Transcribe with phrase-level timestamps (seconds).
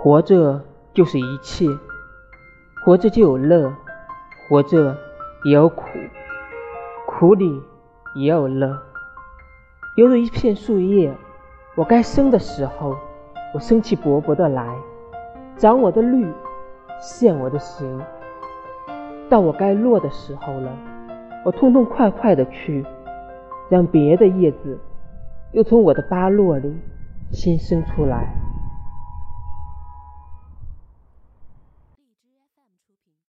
[0.00, 0.62] 活着
[0.94, 1.66] 就是一切，
[2.84, 3.74] 活着就有乐，
[4.48, 4.96] 活着
[5.44, 5.82] 也有苦，
[7.04, 7.60] 苦里
[8.14, 8.78] 也有乐，
[9.96, 11.12] 犹如一片树叶，
[11.74, 12.96] 我该生的时候
[13.52, 14.72] 我生气勃勃的来，
[15.56, 16.32] 长我的绿，
[17.00, 18.00] 现我的形，
[19.28, 20.70] 到我该落的时候了，
[21.44, 22.86] 我痛痛快快的去，
[23.68, 24.78] 让别的叶子
[25.50, 26.72] 又从我的巴落里
[27.32, 28.32] 新生出来。